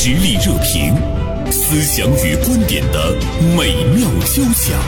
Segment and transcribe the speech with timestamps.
[0.00, 0.94] 实力热评，
[1.50, 3.12] 思想与观点的
[3.56, 4.78] 美妙交响。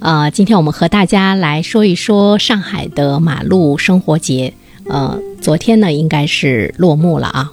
[0.00, 4.54] 呃，今天我们和大家来说一说上海的马路生活节。
[4.86, 7.52] 呃，昨天呢，应该是落幕了啊。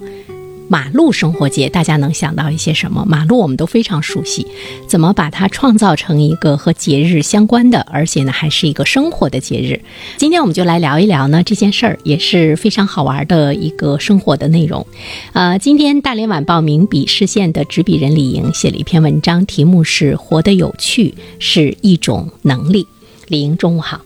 [0.67, 3.05] 马路生活节，大家能想到一些什么？
[3.07, 4.47] 马路我们都非常熟悉，
[4.87, 9.79] 怎么把它创造成一个和节日相关的，而且呢还是一个生活的节日？
[10.17, 14.85] 今天我们就来聊一聊呢这件事儿，也是非常好玩的一个生活的内容。
[15.33, 22.87] 呃，今天大连晚报名笔视线的执笔人李莹写了一篇文章，题目是“活得有趣是一种能力”。
[23.27, 24.01] 李莹，中午好。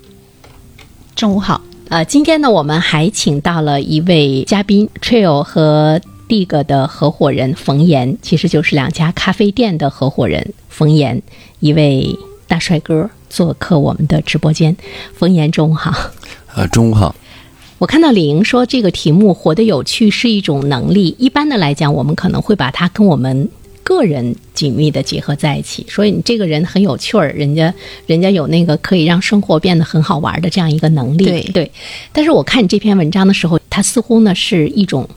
[1.15, 1.61] 中午好。
[1.89, 11.21] 呃，今天呢，我们还请到了一位嘉宾，Trail 和 Dig 的合伙人冯岩，其实就是两家咖啡店的合伙人冯岩，
[11.59, 12.15] 一位
[12.47, 14.77] 大帅哥做客我们的直播间。
[15.13, 15.91] 冯岩，中午好。
[16.55, 17.15] 呃，中午好。
[17.79, 23.49] 我看到李莹说这个题目“活得有趣是一种能力”，一般的来讲，我们可能会把它跟我们。
[23.81, 27.73] 个人紧密的结合在一起，所以你这个人很有趣儿，人家
[28.05, 31.25] 人家有那个可以让生活变得很好玩的这样一个能力。
[31.25, 31.71] 对对，
[32.13, 35.09] 但是我看你这篇文章的时候，它似乎呢是一种。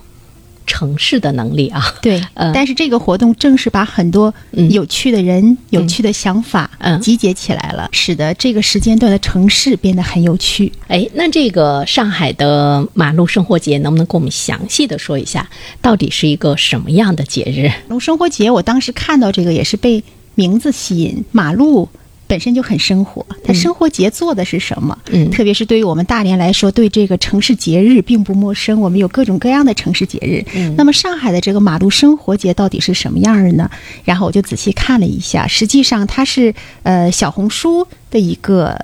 [0.66, 2.22] 城市的能力啊，对，
[2.55, 4.32] 但是这个活动正是把很多
[4.70, 10.72] 有趣的人、有趣的想法嗯集结起来了，使得这个时间段的城市变得很有趣。
[10.88, 15.48] 哎，那这个上海的马路生活节能不能给我们详细的说一下，
[15.80, 17.68] 到底是一个什么样的节日？
[17.88, 20.02] 马路生活节，我当时看到这个也是被
[20.34, 21.88] 名字吸引，马路。
[22.33, 24.97] 本身就很生活，它生活节做的是什么？
[25.11, 28.80] 嗯，特别是对于我们大连来说，对这个城市节日并不陌生。
[28.80, 30.42] 我们有各种各样的城市节日。
[30.55, 33.70] 嗯，那么上海的这个马路生活节到底是什么样的呢？
[34.02, 37.86] 然后我就仔细看了一下，实际上它是呃小红书。
[38.12, 38.78] 的一个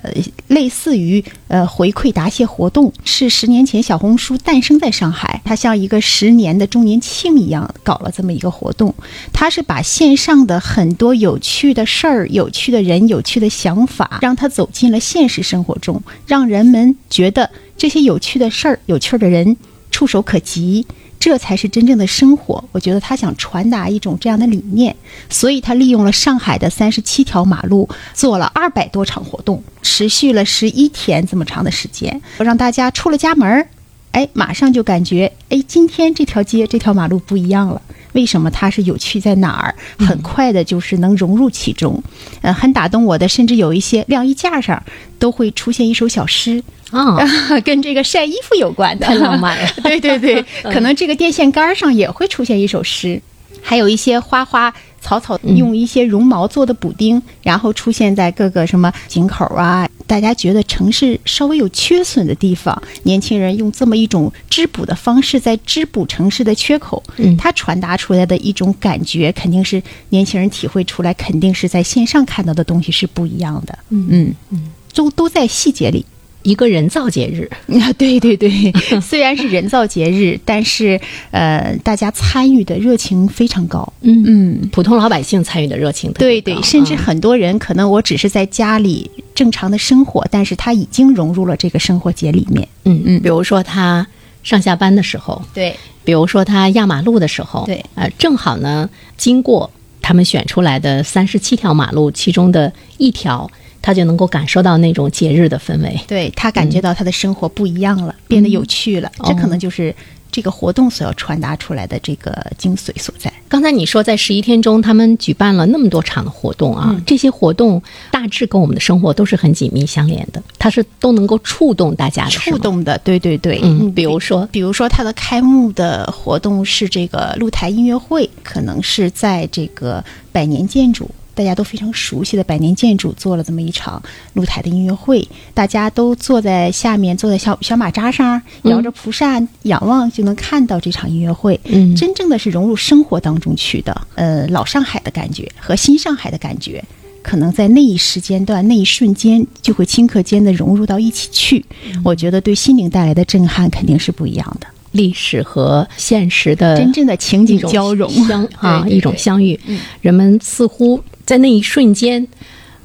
[0.49, 8.93] 类似于呃回馈答谢活动，是十年前小红书诞生在上海，它像一个十年的周年庆一样搞了这么一个活动。
[9.33, 19.57] 它是把线上的很多有趣的事儿、有趣的人、有趣的想法，让它走进了现实生活中，让人们觉得这些有趣的事儿、有趣的人
[19.91, 20.87] 触手可及。
[21.21, 22.63] 这才是真正的生活。
[22.73, 24.95] 我觉得他想传达一种这样的理念，
[25.29, 33.69] 所以他利用了上海的三十七条马路，做了二百多场活动，持续了十一天这么长的时间，让大家出了家门儿，
[34.13, 37.83] 哎，马上就感觉，哎，今天这条街、这条马路不一样了。
[38.13, 39.75] 为什么它是有趣在哪儿？
[39.99, 42.03] 很快的，就是能融入其中，
[42.41, 44.83] 呃，很打动我的，甚至有一些晾衣架上
[45.19, 46.63] 都会出现一首小诗。
[46.91, 47.19] 啊，
[47.65, 49.69] 跟这个晒衣服有关的，太浪漫了。
[49.83, 53.21] 对对对， 可能这个电线杆上也会出现一首诗，
[53.63, 59.89] 还有一些花花草草用一些绒毛做的补丁，然后出现在各个什么井口啊。
[60.07, 67.03] 大家觉得城市稍微有缺损的地方，年轻人用这么一种织补的方式在织补城市的缺口。
[67.19, 73.79] 嗯，它传达出来的一种感觉，肯定是年轻人体会出来，肯定是在线上看到的东西是不一样的。
[73.91, 76.03] 嗯嗯嗯，都都在细节里。
[76.43, 77.49] 一个人造节日
[77.81, 78.73] 啊，对对对，
[79.03, 80.99] 虽然是人造节日，但是
[81.31, 83.93] 呃，大家参与的热情非常高。
[84.03, 92.67] 嗯嗯，普通老百姓参与的热情对对，甚至很多人可能我只是在家里正常的生活，但是他已经融入了这个生活节里面。
[92.85, 94.07] 嗯嗯，比如说他
[94.43, 95.73] 上下班的时候，对；
[96.05, 97.85] 比如说他压马路的时候，对。
[97.95, 99.71] 呃，正好呢，经过
[100.01, 103.51] 他们选出来的三十七条马路其中的一条。
[103.81, 109.11] 他就能够感受到那种节日的氛围，对他感觉到他的生活不一样了，变得有趣了。
[109.25, 109.95] 这可能就是
[110.31, 113.33] 这个活动所要传达出来的这个精髓所在。
[113.49, 122.99] 刚才你说，在十一天中，他们举办了那么多场的活动啊，这些活动大致跟我们的生活都是很紧密相连的，它是都能够触动大家的，触动的。
[122.99, 131.11] 对对对，嗯，比如说，比如说它的开幕的活动是这个露台音乐会，可能是在这个百年建筑。
[131.39, 141.61] 大家都非常熟悉的百年建筑做了这么一场露台的音乐会，大家都坐在下面，坐在小小马扎上，摇着蒲扇，仰望就能看到这场音乐会。
[141.67, 146.83] 嗯，真正的是融入生活当中去的，呃，老上海的感觉和新上海的感觉，
[147.23, 151.65] 可能在那一时间段、那一瞬间就会顷刻间的融入到一起去。
[152.03, 154.67] 我觉得对心灵带来的震撼肯定是不一样的。
[154.91, 159.57] 历史和现实的真正的情景交融相啊，一种相遇，
[160.01, 161.01] 人们似乎。
[161.29, 162.27] 在那一瞬间，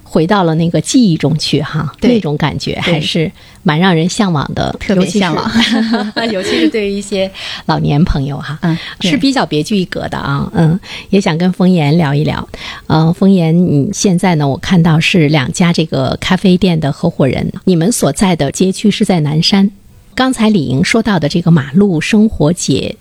[0.03, 3.31] 回到了那个记忆中去，哈，那种感觉还是
[3.63, 5.49] 蛮让人向往的，特别向往。
[6.29, 7.31] 尤其是对于一些
[7.67, 10.51] 老年朋友，哈，嗯，是比较别具一格的啊。
[10.53, 10.77] 嗯，
[11.09, 12.45] 也想跟冯岩聊一聊。
[12.87, 14.45] 嗯，冯岩，你现在呢？
[14.45, 19.71] 我看到是两家这个咖啡店的合伙人，你们所在的街区是在南山。
[20.13, 22.97] 刚才李莹说到的这个马路生活节，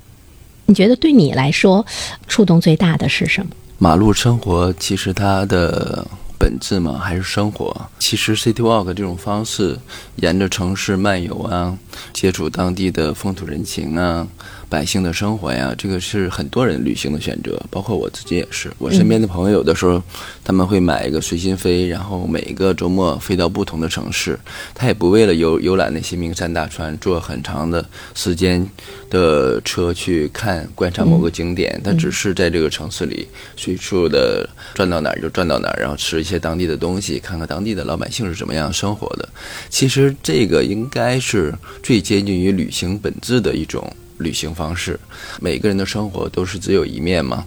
[0.66, 1.84] 你觉得对你来说
[2.28, 3.50] 触动最大的是什么？
[3.82, 6.06] 马路生活其实它的
[6.38, 7.74] 本质嘛，还是生活。
[7.98, 9.76] 其实 City Walk 这种方式，
[10.14, 11.76] 沿着城市漫游啊，
[12.12, 14.28] 接触当地的风土人情啊。
[14.72, 18.72] 百姓的生活呀，这个是很多人旅行的选择，包括我自己也是。
[18.78, 20.02] 我身边的朋友有的时候，
[20.42, 24.40] 他们会买一个随心飞，然后每一个周末飞到不同的城市。
[24.72, 27.84] 他也不为了游游览那些名山大川，坐很长的
[28.14, 28.66] 时间
[29.10, 31.78] 的车去看观察某个景点。
[31.84, 39.28] 他只是在这个城市里随处的转到哪儿就转到哪儿，然后吃一些当地的东西，看看当地的老百姓是怎么样生活的。
[39.68, 41.52] 其实这个应该是
[41.82, 43.84] 最接近于旅行本质的一种。
[44.22, 44.98] 旅行方式，
[45.40, 47.44] 每个人的生活都是只有一面嘛。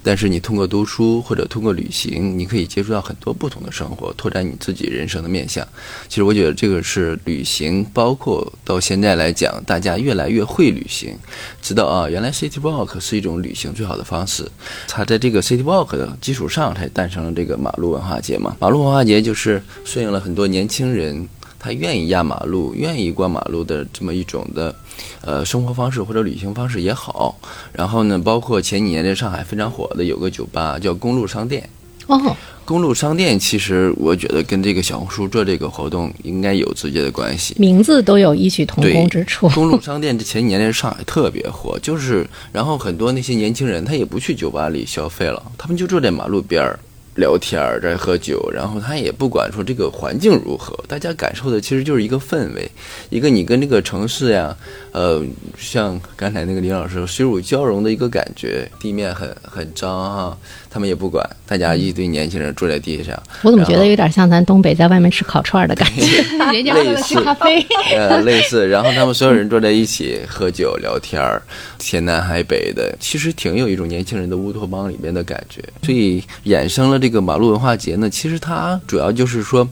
[0.00, 5.66] 但是你通过读书或者通过旅行，你可以接触到很多不同的生活，拓展你自己人生的面相。
[6.08, 11.14] 其实我觉得这个是旅行，包括到现在来讲，大家越来越会旅行，
[11.60, 14.48] 知道啊，原来 City Walk 是一种旅行最好的方式。
[14.86, 18.56] 它在这个 City Walk 的基础上，才诞生了这个马路文化节嘛。
[18.60, 21.28] 马路文化节就是顺应了很多年轻人。
[21.60, 24.72] 他愿意压马路，愿意过马路的这么一种的，
[25.20, 27.38] 呃，生活方式或者旅行方式也好。
[27.72, 31.68] 然后呢，包括前几年在上海非常火的有个酒吧叫公路商店。
[32.06, 32.34] 哦，
[32.64, 39.46] 公路商店其实我觉得跟这个小红书做这个活动应该有直接的关系，名字都有异曲同工之处。
[39.50, 46.78] 公路商店这前几年在上海特别火，就是然后很多那些年轻人他也不去酒吧里消费了，他们就坐在马路边儿。
[47.18, 52.70] 聊天儿在喝酒，然后他也不管说这个环境如何，大家感受的其实就是一个氛围，
[53.10, 54.56] 一个你跟这个城市呀，
[54.92, 55.20] 呃，
[55.58, 60.38] 像刚才那个李老师水乳交融的一个感觉，地面很很脏哈。
[60.70, 63.20] 他们也不管，大家一堆年轻人坐在地上。
[63.42, 66.22] 我怎么觉得有点像咱东北在外面吃烤串的感觉？
[66.52, 67.66] 人家喝的是咖啡。
[67.96, 68.68] 呃，类似。
[68.68, 71.42] 然后他们所有人坐在一起喝酒聊天儿，
[71.78, 75.62] 天南海北的，其实挺有一种年轻人的乌托邦里面的感觉。
[75.82, 79.68] 所以衍生了这马路文化节呢，其实它主要就是说，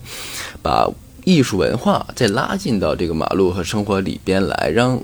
[0.62, 0.88] 把
[1.24, 5.00] 艺术文化再拉进到这个马路和生活里边来，让。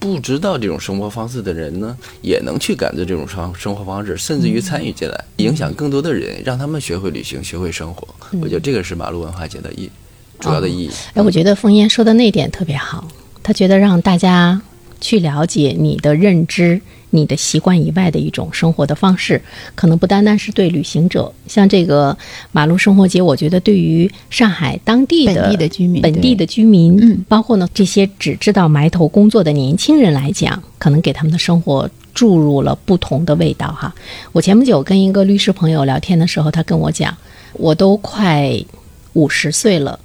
[0.00, 8.06] 不知道这种生活方式的人呢，也能去感知这种生生活方式，甚至于参与进来，影响更多的人，让他们学会旅行，学会生活。
[8.38, 9.90] 我觉得这个是马路文化节的意
[10.38, 10.90] 主要的意义。
[11.14, 13.08] 哎，我觉得凤烟说的那点特别好，
[13.42, 14.60] 他觉得让大家
[15.04, 16.80] 去了解你的认知。
[17.14, 19.40] 你的习惯以外的一种生活的方式，
[19.76, 21.32] 可能不单单是对旅行者。
[21.46, 22.18] 像这个
[22.50, 33.94] 马路生活节，我觉得对于上海当地的本地的居民，本地的居民，嗯，包括呢这些只知道埋头工作的年轻人来讲，可能给他们的生活注入了不同的味道哈。
[34.32, 37.16] 我前不久跟一个律师朋友聊天的时候，他跟我讲，
[37.52, 38.52] 我都快
[39.12, 40.00] 五十岁了，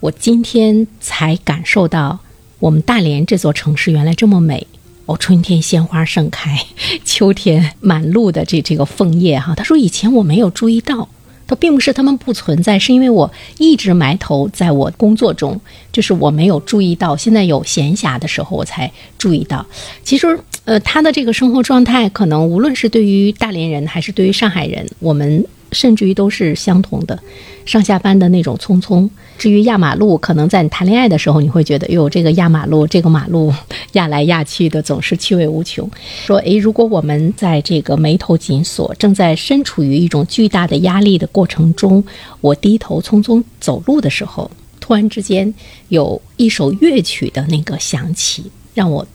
[0.00, 2.18] 我今天才感受到
[2.58, 4.66] 我们大连这座城市原来这么美。
[5.06, 6.58] 哦，春天鲜花盛开，
[7.04, 9.54] 秋天满路的这这个枫叶哈。
[9.54, 11.08] 他说以前我没有注意到，
[11.46, 15.60] 他并不是他们不存在，是因为我一直埋头在我工作中，
[15.92, 17.16] 就是我没有注意到。
[17.16, 19.64] 现在有闲暇的时候，我才注意到。
[20.02, 25.46] 其实，呃，他的这个生活状态，可能无论是对于大连人还是对于上海人，我们。
[25.76, 27.18] 甚至于都是相同的，
[27.66, 29.06] 上下班的那种匆匆。
[29.36, 33.52] 至于压马路，可能在你谈恋爱的时候，你会觉得，哟，这个压马路，这个马路
[33.92, 35.86] 压来压去的，总是趣味无穷。
[36.24, 42.02] 说，诶，如果我们在这个眉头紧锁，正在身处于一种巨大的压力的过程中，
[42.40, 45.52] 我低头匆匆走路的时候，突然之间
[45.88, 49.06] 有一首乐曲的那个响起，让我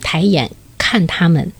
[0.00, 0.48] 抬眼
[0.78, 1.50] 看他们。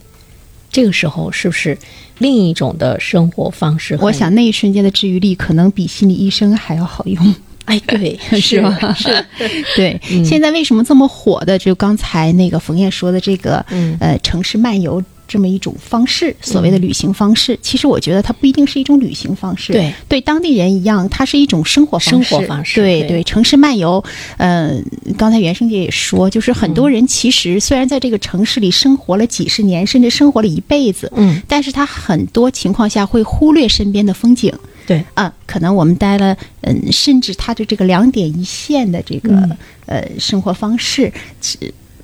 [0.72, 1.76] 这个时候是不是
[2.18, 3.96] 另一种的生活方式？
[4.00, 7.34] 我想那一瞬间的治愈力可能比心理医生还要好用。
[7.66, 8.76] 哎，对， 是吗？
[8.94, 9.24] 是，
[9.76, 10.00] 对。
[10.24, 11.56] 现在为什么这么火的？
[11.56, 13.64] 就刚才那个冯燕说的这个，
[14.00, 15.00] 呃，城市漫游。
[15.32, 19.72] 这么一种方式，所谓的旅行方式，其实我觉得它不一定是一种旅行方式。
[19.72, 22.82] 对，对当地人一样，它是一种生活生活方式。
[22.82, 24.04] 对对，城市漫游，
[24.36, 24.84] 嗯，
[25.16, 34.52] 刚才袁生姐也说，就是很多人其实虽然在这个城市里生活了几十年，甚至生活了一辈子，嗯，但是他很多情况下会忽略身边的风景。
[34.84, 39.48] 对，啊，可能我们待了，嗯，甚至他对这个两点一线的这个
[39.86, 41.10] 呃生活方式，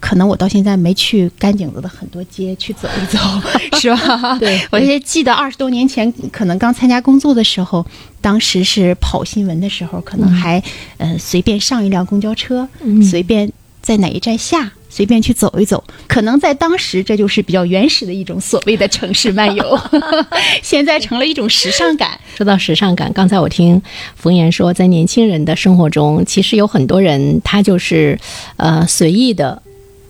[0.01, 3.19] 可能我到现在没去甘井子的很多街去走一走，
[3.79, 4.39] 是吧？
[4.39, 7.85] 对， 我也记得二十多年前，可能刚参加工作的时候，
[8.21, 10.63] 当时是跑新闻的时候，可能还
[10.99, 12.69] 呃随便上一辆公交车，
[13.03, 13.51] 随便
[13.83, 19.81] 在哪一站下，随便去走一走，可能在当时这就是比较原始的一种所谓的城市漫游，
[20.63, 22.19] 现在成了一种时尚感。
[22.37, 23.81] 说到时尚感，刚才我听
[24.15, 28.19] 冯岩说，在年轻人的生活中，其实有很多人他就是
[28.57, 29.61] 呃随意的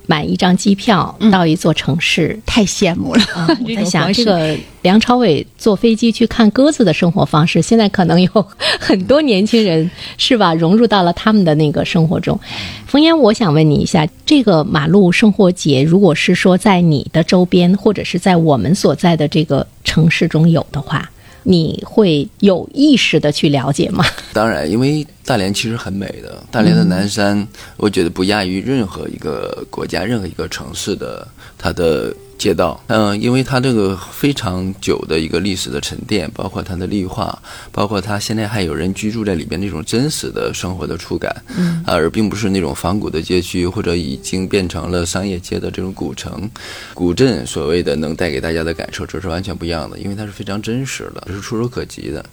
[0.08, 2.36] 买一张机票到一座城市。
[2.46, 3.46] 太羡慕了啊！
[3.62, 8.46] 我在想，这个梁朝伟坐飞机去看鸽子的生活方式，现在可能有
[8.80, 12.40] 很多年轻人是吧，融入到了他们的那个生活中。
[12.86, 21.08] 冯岩，我想问你一下，这个马路生活节，如果是说在你的周边，或者是在我们所在的这个城市中有的话，
[21.42, 24.04] 你会有意识的去了解吗？
[24.32, 32.82] 当然，因为大连其实很美的，大连的南山，我觉得不亚于任何一个国家、任何一个城市的它的街道。
[32.86, 37.38] 嗯、因为它这个非常久的一个历史的沉淀，包括它的绿化，
[37.70, 46.50] 包括它现在还有人居住在里边那种真实的生活的触感，嗯，而并不是那种仿古的街区或者已经变成了商业街的这种古城、
[46.94, 52.24] 古镇，所谓的能带给大家的感受，这是完全不一样的，因为它是非常真实的，这是触手可及的。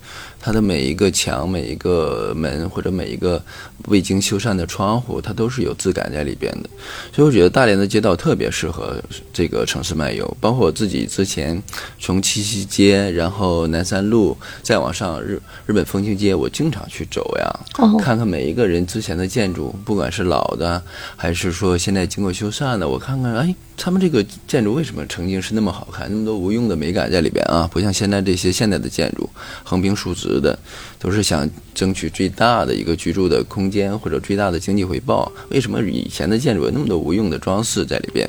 [0.46, 3.44] 它的每一个墙、每一个门或者每一个
[3.88, 6.70] 未经修缮的窗户，它都是有质感在里边的。
[7.12, 8.96] 所以我觉得大连的街道特别适合
[9.34, 11.60] 这个城市漫游，包括我自己之前
[12.00, 20.80] 从七夕街，然后南山路，再往上日日本风情街，我经常去走呀，哦看看每一个人之前的建筑，不管是老的
[21.16, 27.70] 还是说现在经过修缮的，我看看，哎，他们这个建筑为什么曾经是那么好看，那么多无用的美感在里边啊？
[27.72, 29.30] 不像现在这些现代的建筑，
[29.64, 30.58] 横平竖直的，
[30.98, 35.32] 都是想争取最大的一个居住的空间或者最大的经济回报。
[35.50, 38.28] 为什么以前的建筑有那么多无用的装饰在里边？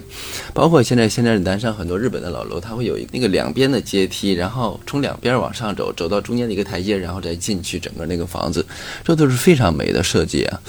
[0.53, 8.67] 包括现在现在的南山很多日本的老楼，它会有那个两边的阶梯，然后从两边往上走，走到中间的一个台阶，然后再进去整个那个房子，
[9.05, 10.61] 这都是非常美的设计啊。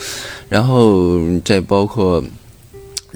[0.48, 2.24] 然后再包括。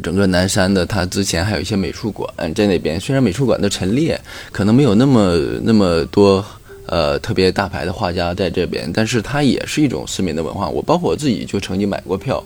[0.01, 2.99] 整个南山的，它之前还有一些美术馆在那边。
[2.99, 4.19] 虽然美术馆的陈列
[4.51, 6.43] 可能没有那么那么多
[6.87, 10.67] 呃特别大牌的画家在这边，但是它也是一种市民的文化。
[10.67, 12.43] 我包括我自己就曾经买过票，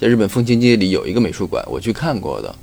[0.00, 2.54] 在日本风情街里有一个美术馆，我去看过的。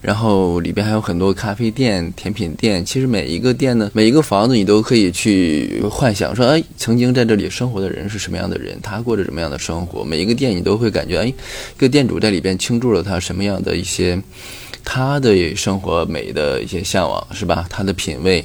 [0.00, 2.84] 然后里边还有很多咖啡店、甜品店。
[2.84, 10.02] 其实每一个店呢，每一个房子你都可以去幻想说，哎，曾经在这里生活的人是什么样的人，他过着什么样的生活。
[10.02, 11.34] 每一个店你都会感觉，哎，一
[11.78, 14.20] 个店主在里边倾注了他什么样的一些
[14.84, 17.66] 他的生活美的一些向往，是吧？
[17.68, 18.44] 他的品味，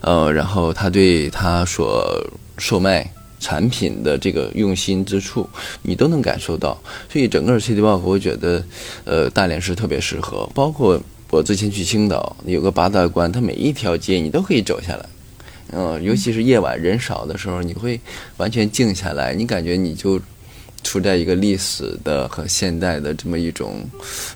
[0.00, 2.24] 呃，然后他对他所
[2.58, 3.08] 售卖。
[3.38, 5.48] 产品的这个用心之处，
[5.82, 6.76] 你都能感受到。
[7.10, 8.64] 所以整个 City Walk，我觉得，
[9.04, 10.48] 呃，大连是特别适合。
[10.54, 11.00] 包括
[11.30, 15.06] 我之前去青岛，有个八大关，它每一条街你都可以走下来。
[15.72, 18.00] 嗯、尤其是夜晚人少的时候，你会
[18.36, 20.20] 完全静下来，你感觉你就
[20.86, 23.84] 处在一个历史的和现代的这么一种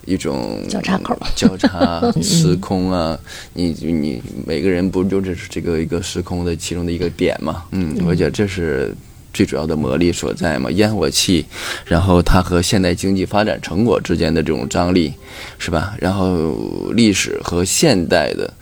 [0.05, 3.17] 一种交叉口交叉 时空啊，
[3.53, 7.63] 你你每个人不就是这个一个时空的其中的一个点嘛？
[7.71, 8.93] 嗯，我觉得这是
[9.33, 11.45] 最主要的魔力所在嘛，烟火气，
[11.85, 15.13] 然后它和现代经济发展成果之间的这种张力，
[15.57, 15.95] 是吧？
[15.99, 18.53] 然后历史和现代的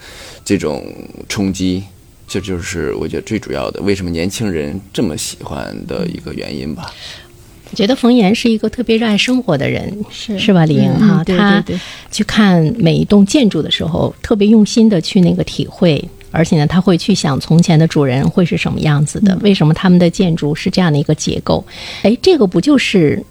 [0.45, 0.85] 这种
[1.27, 1.83] 冲击。
[2.31, 6.93] 这就是我觉得最主要的，为什么年轻人这么喜欢的一个原因吧。
[7.71, 11.23] 我觉得冯岩是一个特别热爱生活的人，是是吧，李颖嗯哈？
[11.23, 11.63] 对他
[12.11, 21.63] 去看每一栋建筑的时候，特别用心的去那个体会，而且呢，他会去想从前的主人会是什么样子的，为什么他们的建筑是这样的一个结构？
[22.01, 23.23] 哎，这个不就是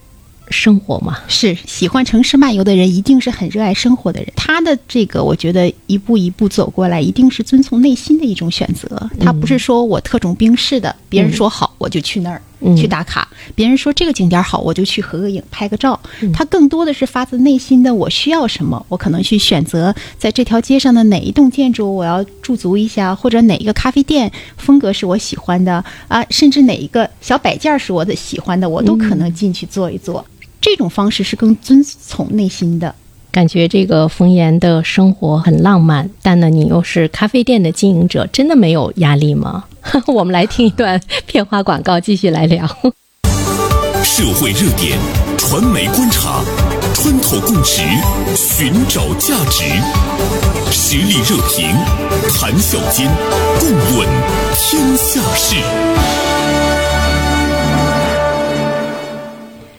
[0.50, 1.18] 生活吗？
[1.28, 4.32] 是喜欢城市漫游的人，一定是很热爱生活的人。
[4.34, 9.10] 他的这个，我觉得一步一步走过来，一定是遵从内心的一种选择。
[9.20, 15.98] 他不是说我特种兵式的，别人说好我就去那儿、嗯去打卡，别人说这个景点好我就去合个影、拍个照。
[16.32, 30.24] 他更多的是发自内心的，我需要什么，我可能去选择在这条街上的哪一栋建筑我要驻足一下，或者哪一个咖啡店风格是我喜欢的啊，甚至哪一个小摆件儿是我的喜欢的，我都可能进去坐一坐。
[30.60, 32.94] 这种方式是更遵从内心的。
[33.38, 39.62] 感觉这个冯岩的生活很浪漫，但呢，你又是咖啡店的经营者，真的没有压力吗？
[40.08, 42.66] 我们来听一段片花广告，继续来聊。
[44.02, 44.98] 社会热点，
[45.36, 46.42] 传媒观察，
[46.92, 47.80] 穿透共识，
[48.34, 49.62] 寻找价值，
[50.72, 51.70] 实力热评，
[52.34, 53.08] 谈笑间，
[53.60, 54.08] 共论
[54.56, 55.54] 天下事。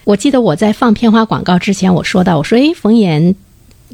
[0.05, 3.35] 我记得我在放片花广告之前，我说到，我说，诶，冯岩。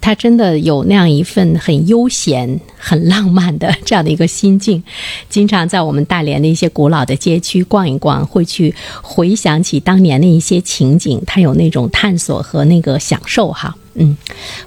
[0.01, 4.83] 他真的有那样一份很悠闲、很浪漫的这样的一个心境。
[5.29, 13.75] 经常在我们大连的一些古老的街区逛一逛，会去回想起当年的一些情景，他有那种探索和那个享受哈。
[13.95, 14.15] 嗯，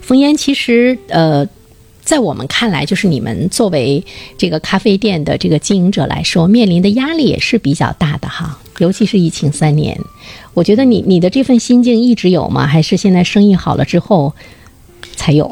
[0.00, 1.46] 冯岩其实呃。
[2.08, 4.02] 在我们看来，就是你们作为
[4.38, 8.58] 这个咖啡店的这个经营者来说，面临的压力也是比较大的哈。
[8.78, 10.00] 尤其是疫情三年，
[10.54, 12.66] 我觉得你你的这份心境一直有吗？
[12.66, 14.34] 还是现在生意好了之后
[15.18, 15.50] 才有？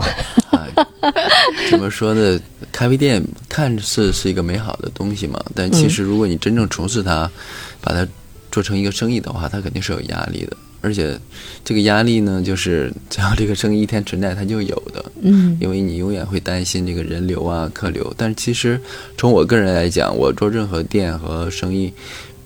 [1.71, 2.39] 怎么说呢？
[2.73, 7.31] 咖啡店看似是一个美好的东西嘛，但其实如果你真正从事它，
[7.81, 8.07] 把它
[8.51, 10.57] 做成一个生意的话，它肯定是有压力的。
[10.83, 11.19] 而且，
[11.65, 15.05] 这个压力呢，就是 只要这个生意一天存在，它就有的。
[15.23, 18.13] 嗯，因为你永远会担心这个人流啊、客流。
[18.17, 18.79] 但是其实，
[19.17, 21.93] 从我个人来讲，我做任何店和生意，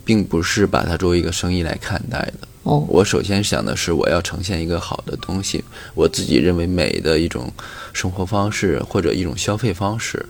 [0.05, 2.47] 并不是把它作为一个生意来看待的。
[2.63, 5.63] 我首先想的是，我要呈现一个好的东西，
[5.95, 7.51] 我自己认为美的一种
[7.91, 10.25] 生活方式或者一种消费方式。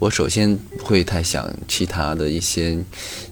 [0.00, 2.78] 我首先不会太想其他的一些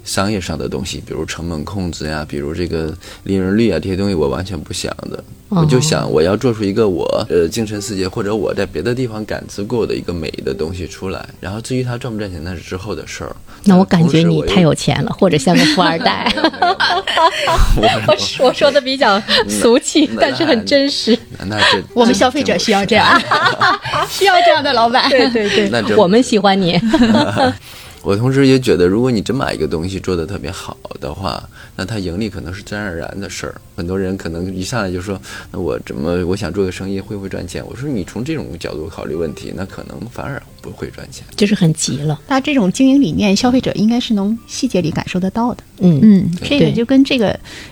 [0.07, 5.23] 商业上的东西，比如成本控制呀，比如这个利润率啊，这些东西我完全不想的。
[5.49, 11.25] 我就想我要做出一个我呃精神世界或者我在别的地方感知过的一个美的东西出来。
[11.41, 13.37] 然后至于它赚不赚钱，那是之后的事儿。
[13.63, 16.33] 那我感觉你太有钱了，或者像个 富二代。
[17.77, 21.17] 我 我说的比较俗气，但是很真实。
[21.47, 23.07] 那这我们消费者需要这样，
[24.11, 25.09] 需要这样的老板。
[25.09, 26.77] 对对对，那我们喜欢你。
[28.07, 31.43] 我同时也觉得，如果你真把一个东西做得特别好的话，
[31.75, 33.61] 那它盈利可能是自然而然的事儿。
[33.75, 35.21] 很多人可能一上来就说
[35.51, 42.21] ：“那我怎么我想做个生意会不会赚钱？”我说：“你从这种角度考虑问题，那可能反而不会赚钱。”就是很急了。
[42.29, 45.65] 那这种经营理念，消费者应该是能细节里感受得到的。
[45.81, 47.31] 嗯嗯，这个就跟这个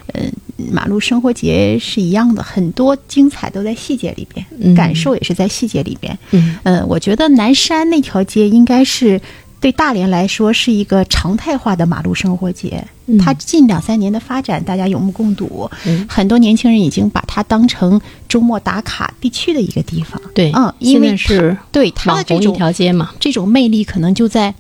[0.09, 0.23] 呃
[0.57, 6.19] 马路生活节是一样的，很多精彩都在细节里边，嗯感受也是在细节里边。
[6.33, 9.19] 嗯呃，我觉得南山那条街应该是
[9.65, 12.85] 对大连来说是一个常态化的马路生活节。
[13.07, 15.71] 嗯它近两三年的发展，大家有目共睹。
[15.87, 20.21] 嗯很多年轻人已经把它当成周末打卡必去的一个地方。
[20.35, 23.13] 对，嗯，因为是对它网红一的这种条街嘛。
[23.19, 24.55] 这种魅力，可能就在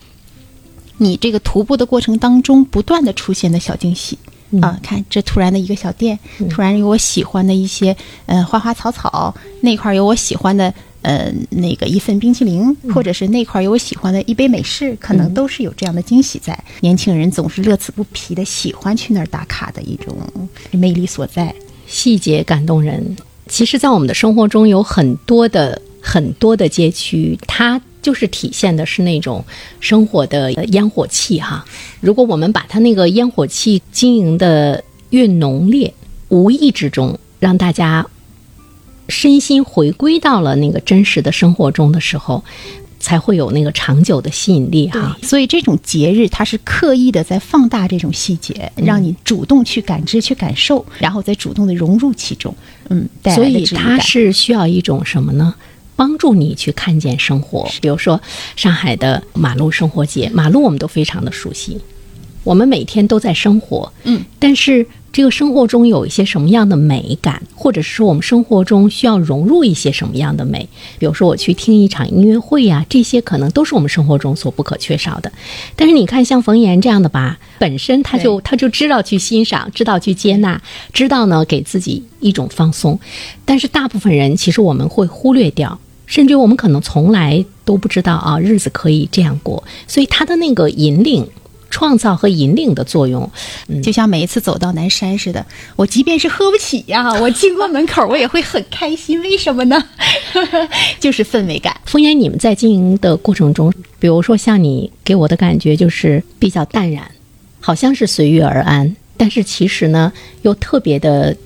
[0.96, 4.18] 你这个徒步的过程当中不断的出现的小惊喜。
[4.52, 6.18] 嗯啊，看这突然的一个小店，
[6.48, 7.94] 突然有我喜欢的一些
[8.24, 10.72] 呃花花草草，那块儿有我喜欢的
[11.04, 16.58] 呃那个一份冰淇淋，或者是那块儿有我喜欢的一杯美式，可能都是有这样的惊喜在。
[16.80, 20.16] 年轻人总是乐此不疲的喜欢去那儿打卡的一种
[20.72, 21.54] 魅力所在。
[21.86, 23.16] 细节感动人。
[23.46, 29.44] 其实，在我们的生活中有很多的很多的街区，它就是体现的是那种
[29.80, 31.62] 生活的烟火气哈。
[32.00, 35.92] 如果我们把它那个烟火气经营的越浓烈，
[36.30, 38.04] 无意之中让大家
[39.08, 42.42] 身心回归到了那个真实的生活中的时候，
[42.98, 45.16] 才会有那个长久的吸引力哈。
[45.22, 52.54] 所以这种节日，它是刻意的在放大这种细节，让你主动去感知、去感受，然后再主动的融入其中。
[52.88, 53.64] 嗯，带所以。
[53.66, 55.54] 它是需要一种什么呢？
[55.96, 57.70] 帮助你去看见生活。
[57.80, 58.20] 比如说
[58.56, 61.80] 上海的马路生活节，马路我们都非常的熟悉，
[62.42, 70.68] 我们每天都在生活，嗯，但是这个生活中有一些什么样的美感，或者是说我们生活中需要融入一些什么样的美？
[70.98, 75.30] 比如说我去听一场音乐会呀、这些可能都是我们生活中所不可缺少的。
[75.76, 80.60] 但是你看，像冯岩这样的吧， 本身他就他就知道去欣赏，知道去接纳，
[80.92, 82.98] 知道呢给自己一种放松。
[83.44, 89.62] 但是大部分人其实我们会忽略掉，甚至我们可能从来都不知道啊，日子可以这样过。
[89.86, 91.24] 所以他的那个引领。
[91.74, 93.28] 创造和引领的作用，
[93.82, 99.20] 就像每一次走到南山似的，我即便是喝不起呀， 我经过门口我也会很开心。
[99.22, 99.84] 为什么呢？
[101.00, 101.76] 就是氛围感。
[101.84, 107.10] 冯岩，你们在经营的过程中，比如说像你给我的感觉就是比较淡然，
[107.58, 111.36] 好像是随遇而安，但是其实呢又特别的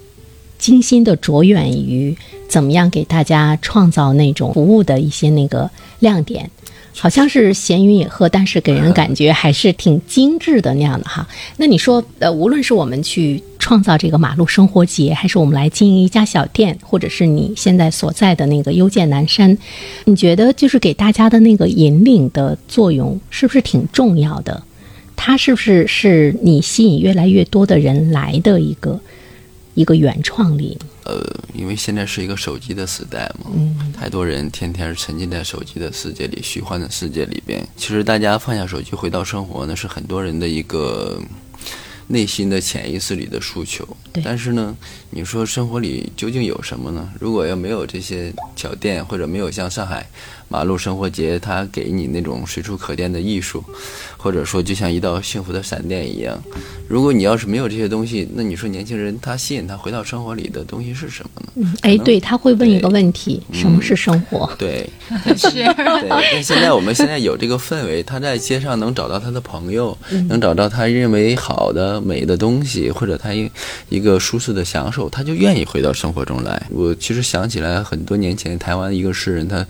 [0.59, 2.14] 精心的着眼于
[2.51, 6.51] 怎么样给大家创造那种服务的一些那个亮点。
[6.99, 11.27] 好像是闲云野鹤，但是给人感觉还是挺精致的那样的哈。
[11.57, 19.57] 那你说，呃，无论是我们去创造这个马路生活节，还是我们来经营一家小店，或者是你现在所在的那个幽见南山，
[20.07, 24.63] 你觉得就是给大家的那个引领的作用，是不是挺重要的？
[25.15, 29.01] 它是不是是你吸引越来越多的人来的一个
[29.75, 30.77] 一个原创力？
[31.09, 33.51] 呃，因为现在是一个手机的时代嘛，
[33.97, 37.66] 太多人天天沉浸在手机的世界里、虚幻的世界里边。
[37.77, 41.18] 其实大家放下手机回到生活呢，是很多人的一个
[42.09, 43.88] 内心的潜意识里的诉求。
[44.12, 44.77] 对但是呢，
[45.11, 47.11] 你说生活里究竟有什么呢？
[47.18, 50.07] 如果要没有这些小店，或者没有像上海
[50.49, 53.64] 马路生活节，它给你那种随处可见的艺术，
[54.18, 56.38] 或者说就像一道幸福的闪电一样，
[56.88, 61.72] 如果你要是没有这些东西，那你说年轻人他吸引他回到生活里的东西是什么呢？
[61.83, 64.50] 哎，对他会问一个问题：什么是生活？
[64.59, 64.88] 对，
[65.24, 69.96] 但 是对，但现在我们现在有这个氛围，他在街上能找到他的朋友，
[70.28, 73.48] 能找到他认为好的、美的东西，或者他一
[73.88, 76.61] 一个舒适的享受，他就愿意回到生活中来。
[76.70, 79.64] 我其实想起来很多年前，台湾一个诗人他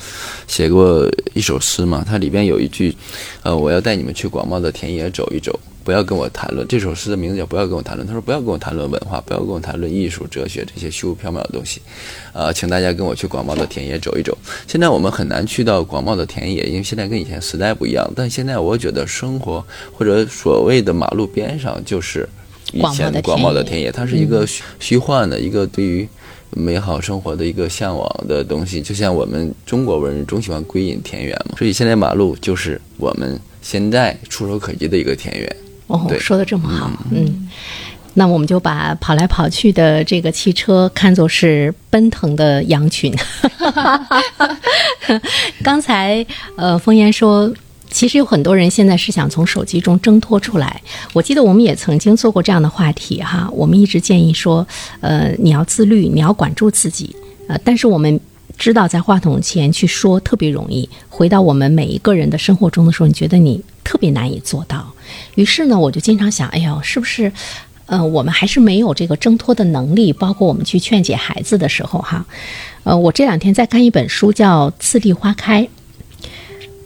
[0.47, 2.97] 写过一首诗嘛，他里边有一句，
[3.43, 5.59] 呃，我要带你们去广袤的田野走一走。
[5.83, 8.07] 不要跟我谈论这首诗的名字叫“不要跟我谈论”。
[8.07, 11.81] 他说：“不要跟我谈论文化，不要跟我谈论艺术、哲学这些虚无缥缈的东西，
[12.35, 14.37] 呃，请大家跟我去广袤的田野走一走。”
[14.69, 18.07] 现在我们很难去到广袤的田野，因为现在跟以前时代不一样。
[18.15, 19.65] 但现在我觉得生活
[19.97, 22.29] 或者所谓的马路边上就是
[22.75, 26.07] 以前的广袤的田野，它是一个虚虚幻的一个对于
[26.51, 28.83] 美好生活的一个向往的东西。
[28.83, 35.57] 就像我们中国文人总喜欢归隐田园嘛，所以现在马路就是我们现在触手可及的一个田园。
[35.89, 37.47] 哦，对说的这么好，嗯。
[38.15, 43.15] 那我们就把跑来跑去的这个汽车看作是奔腾的羊群。
[45.63, 46.25] 刚才
[46.57, 47.53] 呃，风言说，
[47.91, 50.81] 其实有很多人现在是想从手机中挣脱出来。
[51.13, 54.67] 我记得我们也曾经做过这样的话题哈，我们一直建议说，
[55.03, 57.15] 呃，你要自律，你要管住自己，
[57.49, 58.19] 呃，但是我们。
[58.59, 64.93] 知道在话筒前去说特别容易，回到我们每一个人的生活中的时候，你觉得你特别难以做到。
[65.37, 67.33] 于是呢，我就经常想，哎呦，是不是，
[67.87, 70.13] 呃，我们还是没有这个挣脱的能力？
[70.13, 72.27] 包括我们去劝解孩子的时候，哈，
[72.83, 75.63] 呃，我这两天在看一本书，叫《次第花开》。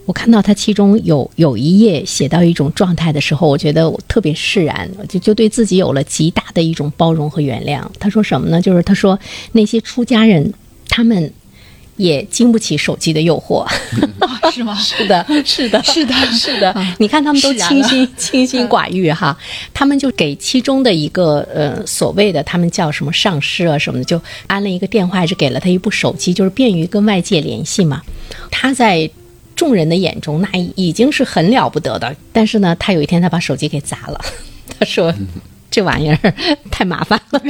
[0.05, 7.81] 我看到它其中有有一页写到一种状态的时候，我觉得我特别释然，就就对自己有了极大的一种包容和原谅。
[7.99, 8.61] 他说什么呢？
[8.61, 9.17] 就是他说
[9.53, 10.53] 那些出家人，
[10.87, 11.33] 他们。
[11.97, 13.67] 也经不起手机的诱惑，
[14.51, 14.75] 是吗？
[14.81, 16.75] 是的，是的，是的， 是的。
[16.97, 19.37] 你看他们都清心清心寡欲哈，
[19.73, 28.01] 他们就给其中的一个呃所谓的他们叫什么上师啊什么的，就安了一个电话，还是给了他一部手机，就是便于跟外界联系嘛。
[28.49, 29.09] 他在
[29.55, 34.19] 众人的眼中那已经是很了不得的，但是呢，他有一天他把手机给砸了，
[34.79, 35.13] 他说。
[35.73, 36.33] 这玩意儿
[36.69, 37.41] 太麻烦了，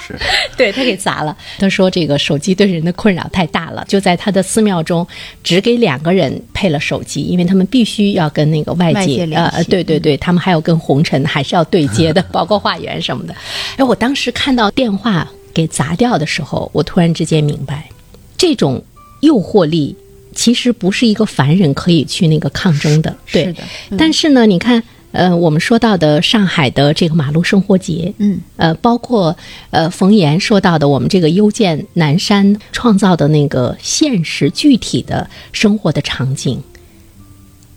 [0.00, 0.16] 是，
[0.56, 1.36] 对他给砸了。
[1.58, 5.04] 他说这个手机对人的困扰太大了，就在他的寺庙中
[5.42, 13.34] 只给两个人配了手机，因为他们必须要跟那个外界呃，对对对，他们还有跟红尘还是要对接的，包括化缘什么的。
[13.76, 17.88] 哎，我当时看到电话给砸掉的时候，我突然之间明白，
[18.36, 18.80] 这种
[19.22, 19.96] 诱惑力
[20.36, 23.12] 其实不是一个凡人可以去那个抗争的。
[23.32, 23.62] 对是的，
[23.98, 24.80] 但是呢，你看。
[25.12, 29.36] 呃，我们说到的上海的这个马路生活节，嗯，呃，包括
[29.70, 36.62] 呃冯岩说到的我们这个幽见南山创造的那个现实具体的生活的场景，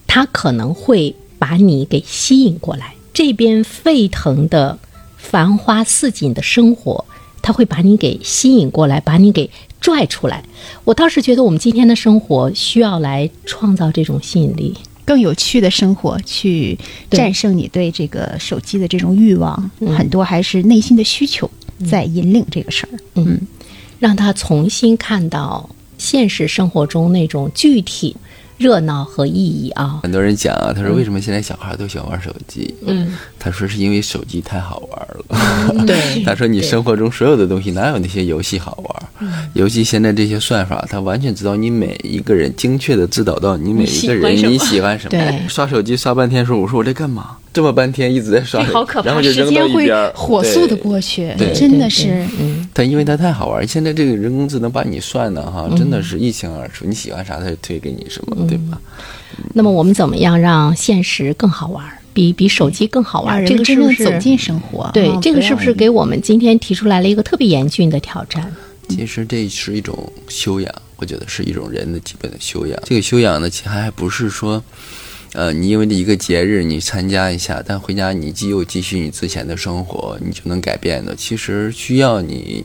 [0.06, 2.94] 它可能会把你给吸引过来。
[3.14, 4.78] 这边沸腾的
[5.18, 7.04] 繁花似锦的生活，
[7.42, 9.50] 它会把你给吸引过来，把你给
[9.82, 10.44] 拽出来。
[10.84, 14.76] 我倒是觉得我们今天的生活需要来创造这种吸引力。
[15.06, 16.78] 更有趣的生活，去
[17.10, 21.50] 战胜你对这个手机的这种欲望，嗯、很多还是内心的需求
[21.90, 23.00] 在引领这个事儿。
[23.16, 23.40] 嗯，
[24.00, 28.16] 让他重新看到现实生活中那种具体
[28.58, 30.00] 热闹和意义啊。
[30.04, 32.74] 很多人讲啊，他说为什么现在小孩都喜欢玩手机？
[32.86, 35.26] 嗯，他说是因为手机太好玩了。
[35.76, 39.04] 嗯、 对，他说你生活中所有的东西哪有那些游戏好玩？
[39.20, 45.10] 嗯、尤其现在这些算法，他完全知道你每一个人，精确的指导到你每一个人你喜欢什么。
[45.12, 47.38] 对，刷手机刷半天，说我说我在干嘛？
[47.54, 52.26] 这么半天一直在刷，好可怕，然后就扔到一边，火速的过去，对真的是。
[52.40, 58.82] 嗯，但因为它太好玩，现在这个人工智能把你算的哈，真的是一清二楚，你喜欢啥，它就推给你什么，对吧？
[59.54, 61.86] 那么我们怎么样让现实更好玩？
[62.14, 63.44] 比比手机更好玩？
[63.46, 64.90] 这个是不是走进生活？
[64.94, 68.52] 对，这个是不是给我们今天提出来了一个特别严峻的挑战？
[68.90, 72.80] 其实这是一种修养，我觉得是一种人的基本的修养。
[72.84, 74.64] 这个修养呢，其实还不是说，
[75.34, 81.16] 呃，你因为这一个节日你参加一下，但回家你既又继续你之前的生活，你就能改变的。
[81.16, 82.64] 其实需要你，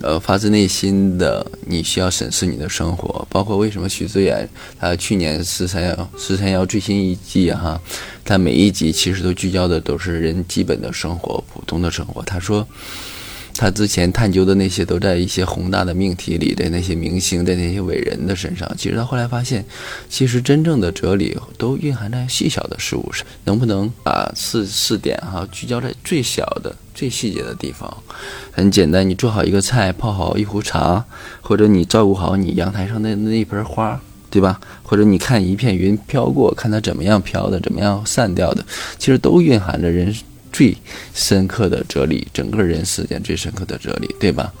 [0.00, 3.26] 呃，发自内心的，你需要审视你的生活。
[3.28, 4.48] 包括为什么许知远
[4.80, 7.78] 他去年《十三幺》《十三幺》最新一季哈，
[8.24, 12.22] 他每一集其实都聚焦的都是人基本的生活、普通的生活。
[12.22, 12.66] 他说。
[13.56, 19.64] 他之前探究的那些都在一些宏大的命题里的那些明星的那些伟人的身上，其实他后来发现，
[20.08, 23.24] 其实真正的哲理都蕴含在细小的事物上。
[23.44, 27.96] 能不能把四四点哈聚焦在最小的、最细节的地方？
[28.52, 31.04] 很简单，你做好一个菜，泡好一壶茶，
[31.40, 34.00] 或者你照顾好你阳台上的那一盆花。
[34.30, 34.60] 对吧？
[34.82, 38.66] 或者你看一片云飘过，看它怎么样飘的，怎么样散掉的，
[38.98, 40.12] 其实都蕴含着人
[40.54, 40.76] 最
[41.12, 44.52] 深刻的哲理，整个人世间最深刻的哲理，对吧？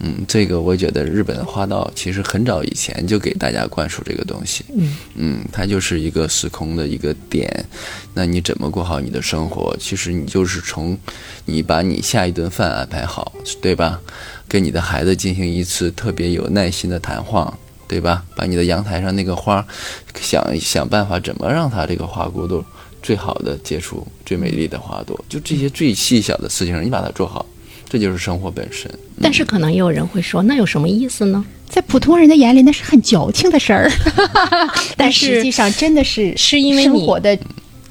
[0.00, 4.64] 嗯，这个我觉得日本的花道其实很早以前就给大家灌输这个东西。
[4.74, 7.64] 嗯嗯，它就是一个时空的一个点。
[8.12, 9.76] 那你怎么过好你的生活？
[9.78, 10.98] 其实你就是从
[11.44, 14.00] 你把你下一顿饭安排好，对吧？
[14.48, 17.56] 跟你的孩子进行一次特别有耐心的谈话。
[17.88, 18.24] 对吧？
[18.34, 19.62] 把你的阳台上那个花，
[20.18, 22.64] 想想办法怎么让它这个花骨朵
[23.02, 27.44] 最好的结出最美丽的花朵，就这些最细小的事情，你把它做好，
[27.88, 28.90] 这就是生活本身。
[29.20, 31.44] 但是可能也有人会说，那有什么意思呢？
[31.68, 33.90] 在普通人的眼里，那是很矫情的事儿，
[34.96, 37.36] 但实际上真的是是因为你生活的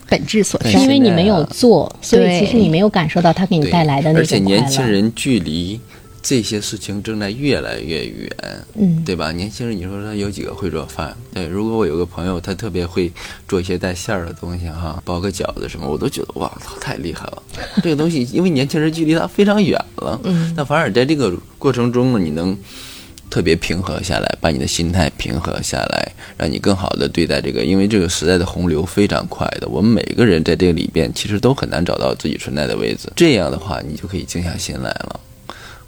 [0.08, 0.72] 本质所在。
[0.72, 4.62] 是因为你没有做，所以其实你没有感受到它给你带来的那而且种快乐。
[4.62, 5.80] 年轻人距离
[6.24, 8.30] 这些事情正在越来越远，
[8.76, 9.32] 嗯对吧？
[9.32, 11.16] 年轻人，你说他有几个会做饭？
[11.34, 13.12] 对，如果我有个朋友，他特别会
[13.48, 17.44] 做一些带馅儿的东西，哈，包个饺子什么，我都觉得哇，操，太厉害了！
[17.82, 22.56] 这个东西，因为年轻人距离他非常远了，嗯，那反而在这个过程中呢，你能
[23.30, 35.20] 特别平和下来，把你的心态平和下来，让你更好的对待这个，因为这个时代的洪流非常快的，我们每个人在这个里边其实都很难找到自己存在的位置，这样的话，你就可以静下心来了。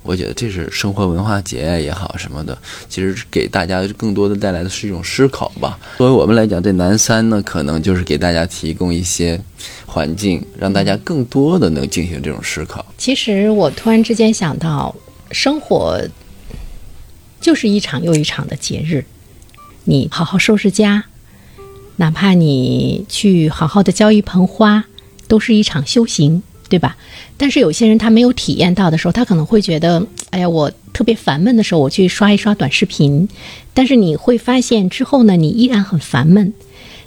[0.04, 2.58] 我觉得这是生活文化节也好什么的，
[2.90, 5.80] 其实给大家更多的带来的是一种思考吧。
[5.98, 9.40] 作为我们来讲，在南山呢，可能就是给大家提供一些
[9.86, 12.86] 环境，让大家更多的能进行这种思考。
[12.98, 14.94] 其实我突然之间想到，
[15.32, 16.02] 生活
[17.40, 19.06] 就是一场又一场的节日，
[19.86, 21.06] 你好好收拾家，
[21.96, 24.84] 哪怕你去好好的浇一盆花，
[25.28, 26.96] 都是一场修行，对吧？
[27.38, 33.28] 但是有些人他没有体验到的时候，他可能会觉得，哎呀，我特别烦闷的时候，我去刷一刷短视频，
[33.74, 36.54] 但是你会发现之后呢，你依然很烦闷。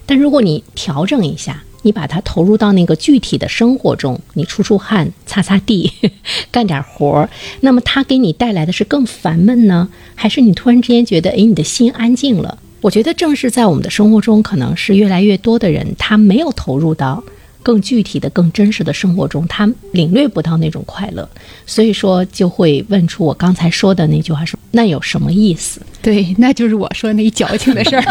[0.05, 5.93] 但如果你调整一下，你把它投入到那个具体的生活中，你出出汗、擦擦地、
[6.51, 12.59] 干点活儿，那么它给你带来的是更烦闷呢，还是你突然之间觉得，哎，你的心安静了？
[12.81, 17.23] 我觉得正是在我们的生活中，可能是越来越多的人，他没有投入到
[17.67, 21.29] 更具体的、更真实的生活中，他领略不到那种快乐，
[21.67, 28.05] 所以说就会问出我刚才说的那句话说：“那有什么意思对，那就是我说那矫情的事儿。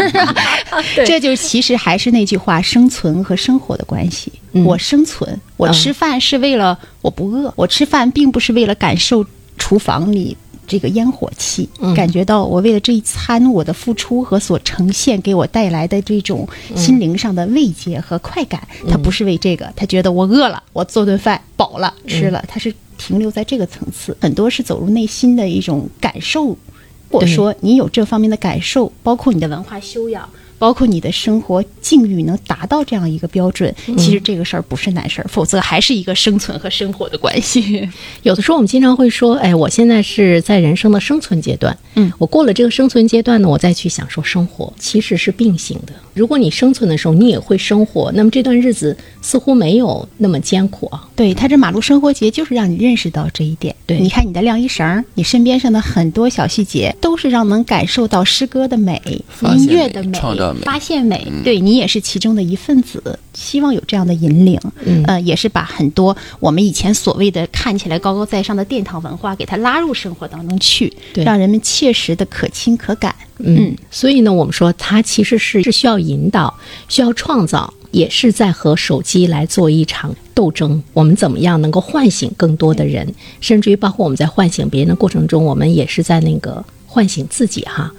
[1.07, 4.29] 这就其实还是那句话，生存和生活的关系。
[4.51, 9.25] 嗯我生存，我吃饭是为了我不饿，我吃饭并不是为了感受
[9.57, 10.35] 厨房里。
[10.67, 11.93] 这个烟火气，嗯。
[11.95, 26.45] 感觉到我为了这一餐我的付出和所呈现给我带来的这种心灵上的慰藉和快感，他不是为这个，他觉得我饿了，我做顿饭饱了吃了，他是停留在这个层次，很多是走入内心的一种感受。
[26.47, 37.87] 如果说你有这方面的感受，包括你的文化修养，包括你的生活境遇能达到这样一个标准，其实这个事儿不是难事儿，否则还是一个生存和生活的关系。
[38.23, 45.93] ”有的时候我们经常会说：“哎，我现在是在人生的生存阶段，嗯，我过了这个生存阶段呢，我再去享受生活，其实是并行的。
[46.13, 51.07] 如果你生存的时候你也会生活，那么这段日子似乎没有那么艰苦啊。
[51.15, 53.75] 对他这马路生活节就是让你认识到这一点。
[53.85, 59.01] 对你看你的晾衣绳，你身边上的很多小细节，都是让能感受到诗歌的美、
[59.41, 60.17] 音乐的美、
[60.63, 61.31] 发现美。
[61.43, 64.60] 对你也是其中的一份子，希望有这样的引领。
[64.84, 73.13] 嗯呃，也是把很多我们以前所谓的看起来高高在上的殿堂文化，给它拉入生活当中去，对让人们切实的可亲可感。
[73.39, 76.53] 嗯，所以呢，我们说它其实是是需要引导，
[76.88, 80.81] 需要创造，也是在和手机来做一场斗争。
[80.93, 87.91] 我们怎么样能够唤醒更多的人，甚至于包括我们在唤醒别人的过程中，我们也是在那个唤醒自己哈。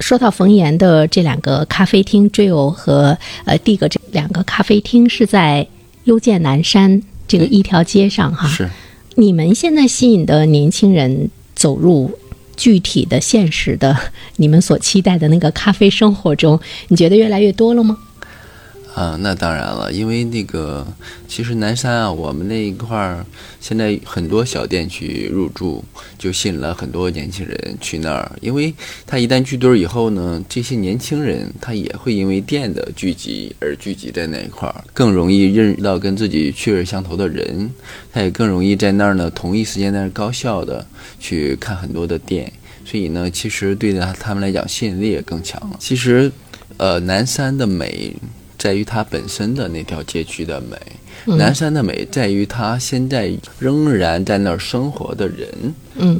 [0.00, 5.66] 说到冯岩的这两个咖啡厅追偶和呃 Dig 这两个咖啡厅是在
[6.04, 8.48] 幽涧南山这个一条街上哈。
[8.48, 8.68] 是，
[9.16, 12.10] 你们现在吸引的年轻人走入
[12.56, 13.96] 具体的、现实的
[14.36, 16.58] 你们所期待的那个咖啡生活中，
[16.88, 17.98] 你觉得越来越多了吗？
[18.98, 20.84] 啊，那当然了，因为那个
[21.28, 23.24] 其实南山啊，我们那一块儿
[23.60, 25.84] 现在很多小店去入驻，
[26.18, 28.32] 就吸引了很多年轻人去那儿。
[28.40, 28.74] 因为
[29.06, 37.70] 他一旦聚堆儿以后呢，这些年轻人他也会因为店的聚集而聚集在那一块儿，更容易认识到跟自己趣味相投的人，
[38.12, 40.84] 他也更容易在那儿呢同一时间在那儿高效的
[41.20, 42.52] 去看很多的店，
[42.84, 45.76] 所以呢，其实对他他们来讲吸引力也更强了。
[45.78, 46.32] 其实，
[46.78, 48.12] 呃，南山的美。
[48.58, 50.76] 在于它本身的那条街区的美，
[51.36, 55.48] 南山的美在于它现在仍然在那儿生活的人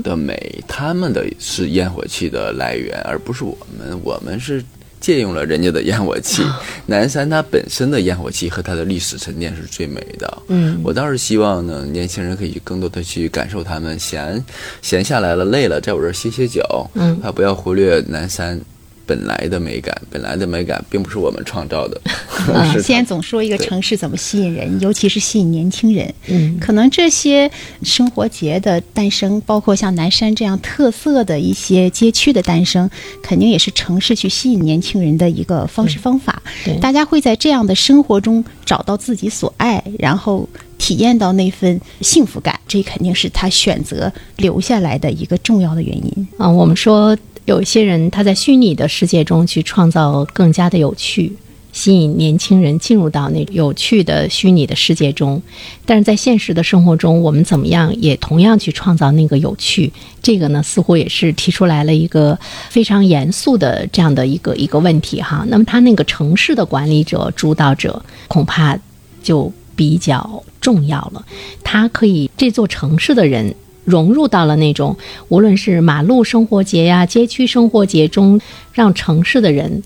[0.02, 4.64] 的美，他们的是烟火气的来源，而不是我们，我们是
[5.00, 6.44] 借用了人家的烟火气。
[6.86, 10.42] 南山它本身的烟火气和它的历史沉淀是最美的。
[10.46, 14.44] 嗯，我倒是希望呢，年轻人可以更多的去感受他们闲
[14.80, 16.88] 闲下来了累了，在我这儿歇歇脚。
[16.94, 18.60] 嗯，他不要忽略南山。
[19.08, 21.98] 本来的美感，本来的美感并不是我们创造的。
[22.82, 26.14] 现在总说一个城市怎么吸引人，尤其是吸引年轻人。
[26.26, 27.50] 嗯，可能这些
[27.82, 32.88] 生活节的诞生，包括像南山这样特色的一些街区的诞生，
[33.22, 36.42] 肯定也是城市去吸引年轻人的一个方式方法。
[36.66, 46.28] 对，大家会在这样的生活中找到自己所爱，然后体验到那份幸福感，这肯定是他选择留下来的一个重要的原因。
[46.36, 47.16] 啊，我们说。
[47.48, 51.32] 有一些人，他在虚拟的世界中去创造更加的有趣，
[51.72, 55.40] 吸引年轻人进入到那有趣的虚拟的世界中。
[55.86, 59.90] 但是在现实的生活中，我们怎么样也同样去创造那个有趣？
[60.22, 65.42] 这个呢，似乎也是提出来了一个非常严肃的这样的一个一个问题哈。
[65.48, 68.78] 那么他那个城市的管理者、主导者，恐怕
[69.22, 71.24] 就比较重要了。
[71.64, 73.54] 他可以这座城市的人。
[73.88, 74.94] 融入到了那种
[75.28, 78.38] 无论是马路生活节呀、街区生活节中，
[78.72, 79.82] 让城市的人，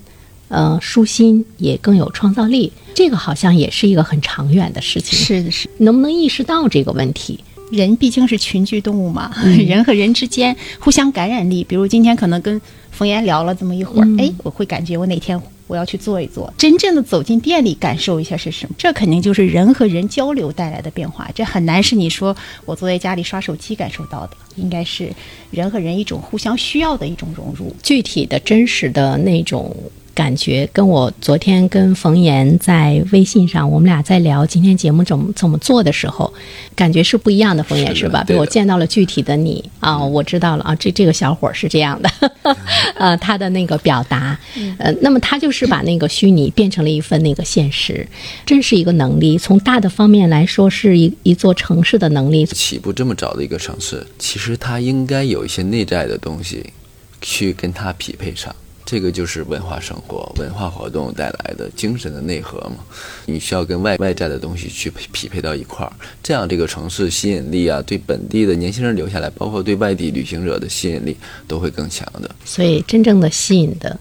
[0.48, 2.72] 呃，舒心也更有创造力。
[2.94, 5.16] 这个好像也是一个很长远的事情。
[5.16, 5.70] 是的，是。
[5.78, 7.38] 能不能意识到这个问题？
[7.70, 9.32] 人毕竟是群居动物嘛，
[9.66, 11.64] 人和人之间互相感染力。
[11.64, 12.60] 比如今天可能跟
[12.90, 15.40] 冯岩聊了这么一会儿，哎，我会感觉我哪天。
[15.72, 18.74] 我要去做一做，真正的走进店里感受一下是什么？
[18.76, 21.30] 这肯定就是人和人交流带来的变化。
[21.34, 25.10] 这很难是你说我坐在家里刷手机感受到的，应该是
[25.50, 27.74] 人和人一种互相需要的一种融入。
[27.82, 29.74] 具体的真实的那种。
[30.14, 36.32] 感觉跟我昨天跟冯岩在微信上，我们俩在聊今天节目怎么怎么做的时候，
[36.74, 37.62] 感觉是不一样的。
[37.62, 38.22] 冯岩是吧？
[38.24, 42.10] 对我见到了具体的你啊，我知道了啊，这这个小伙是这样的，
[42.96, 44.38] 呃，他的那个表达，
[44.78, 48.06] 呃，那么他就是把那个虚拟变成了一份那个现实，
[48.44, 49.38] 真是一个能力。
[49.38, 52.44] 从大的方面来说，是一一座城市的能力。
[52.46, 56.72] 起步这么早的一个城市，其实它应该有一些内在的东西，
[57.20, 58.54] 去跟它匹配上。
[58.92, 62.76] 这个就是文化生活、文化活动带来的精神的内核嘛。
[63.24, 65.90] 你需要跟外外在的东西去匹配到一块儿，
[66.22, 71.16] 这样这个城市吸引力啊，对本地的年轻人留下来，包括对外地旅行者的吸引力
[71.48, 72.30] 都会更强的。
[72.44, 73.98] 所以，真正的吸引的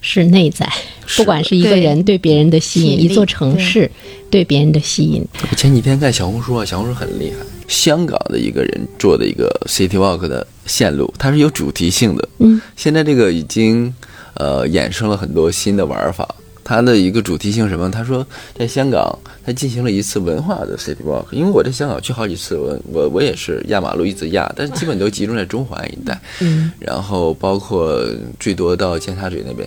[0.00, 0.72] 是内在，
[1.16, 3.90] 不管是一个人对别人的吸引，一座城市
[4.30, 5.26] 对别人的吸引。
[5.50, 12.28] 我前几天看小红书啊，小红书很厉害，香港的一个人做的一个 City Walk 的线路，它是有主题性的。
[12.38, 13.92] 嗯，现在这个已经。
[14.38, 16.26] 呃，衍生了很多新的玩法。
[16.64, 17.90] 它的一个主题性什么？
[17.90, 21.24] 他说，在香港，他进行了一次文化的 city walk。
[21.30, 26.20] 因为我在香港去好几次，我我我也是压马路一直压，但是基本都集中在中环一带。
[26.40, 26.70] 嗯。
[26.78, 28.04] 然后包括
[28.38, 29.66] 最多到尖沙咀那边，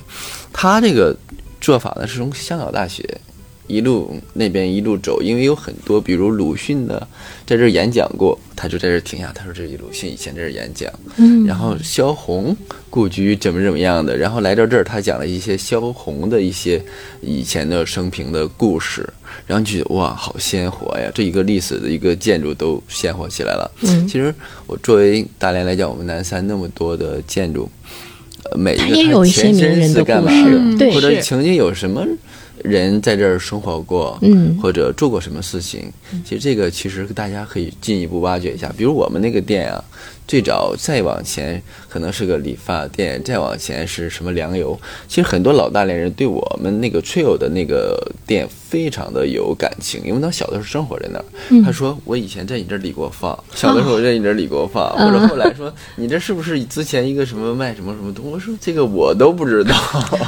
[0.54, 1.16] 他这个
[1.60, 3.04] 做法呢是从香港大学。
[3.72, 7.08] 一路那边一路走，因为有很多，比如鲁迅的
[7.46, 9.32] 在这儿演讲过，他就在这儿停下。
[9.34, 12.56] 他说：“这是鲁迅以前在这儿演讲。”嗯，然后萧红
[12.90, 16.84] 故居怎么怎么样的，然后来到这儿，他讲了一些萧红的一些
[17.22, 19.08] 以前的生平的故事，
[19.48, 21.10] 然后就觉得哇，好鲜活呀！
[21.16, 23.72] 这一个历史的一个建筑都鲜活起来了。
[23.84, 24.34] 嗯，其实
[24.68, 27.70] 我作为大连来讲，我们南山那么多的建筑，
[28.44, 30.30] 呃，每一个他前身是干嘛
[30.78, 30.92] 的？
[30.92, 32.06] 或者曾经有什么？
[32.64, 35.92] 人在这儿生活过，嗯，或者做过什么事情？
[36.24, 38.74] 其实这个其实大家可以进一步挖掘一下。
[38.78, 39.84] 比如我们那个店啊，
[40.32, 44.80] 最早再往前可能是个理发店，再往前是什么粮油。
[45.06, 51.26] 其实很多老大连人对我们那个 Trail 的那个店非常的有感情，因为他小的时候生活在那儿。
[51.66, 58.32] 他说我以前在你这儿理过发， 小的时候在你这儿理过发，或者后来说你这是不是之前一个什么卖什么什么东西？
[58.32, 59.76] 我说这个我都不知道。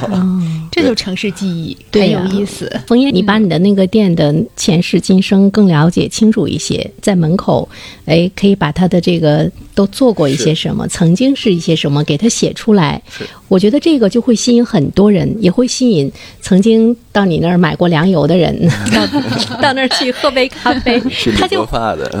[0.70, 2.70] 这就城市记忆，很有意思。
[2.86, 7.66] 枫叶，你把你的那个店的前世今生更了解清楚一些，在门口，
[8.04, 13.00] 哎，可以把他的这个都做过一些什么，曾经是一些什么，给他写出来。
[13.48, 19.06] 我觉得这个就会吸引很多人，也会吸引曾经到你那儿买过粮油的人，到
[19.62, 21.00] 到那儿去喝杯咖啡
[21.38, 21.64] 他就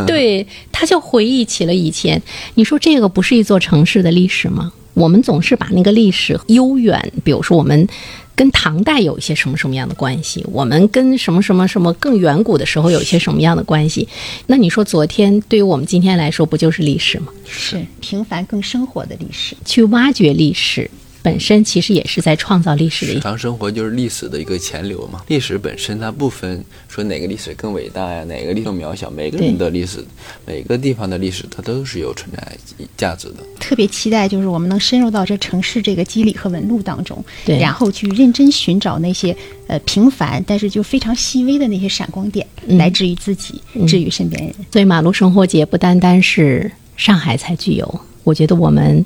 [0.06, 2.22] 对，他就回忆起了以前。
[2.54, 4.72] 你说这个不是一座城市的历史吗？
[4.94, 7.88] 我们总是把那个历史悠远，比如说我们
[8.36, 14.08] 跟唐代有一些什么什么样的关系，我们跟什么什么什么更远古的时候有一些什么样的关系。
[14.46, 17.32] 那你说昨天对于我们今天来说，不就是历史吗？
[17.46, 19.56] 是平凡更生活的历史。
[19.64, 20.90] 去挖掘历史
[21.24, 25.22] 本身，其实也是在创造历史的一日常生活就是历史的一个潜流嘛。
[25.28, 30.04] 历史本身它不分说哪个历史更伟大呀，哪个历史更渺小，每个人的历史，
[30.44, 32.56] 每个地方的历史，它都是有存在
[32.94, 33.36] 价值的。
[33.58, 39.34] 特别期待就是我们能深入到这城市这个肌理和纹路当中，对然后去认真寻找那些
[39.66, 43.58] 呃平凡但是就非常细微的那些闪光点，嗯来治愈自己，
[43.88, 44.54] 治愈身边人。
[44.70, 49.02] 所以马路生活节不单单是上海才具有，我觉得我们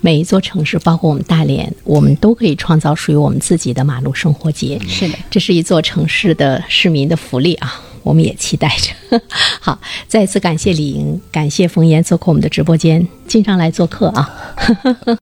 [0.00, 4.80] 每一座城市，包括我们大连，我们都可以创造属于我们自己的马路生活节。
[4.88, 9.20] 是的，这是一座城市的市民的福利啊，我们也期待着。
[9.60, 9.78] 好，
[10.08, 14.56] 再次感谢李莹，感谢冯岩做客我们的直播间，经常来做客啊。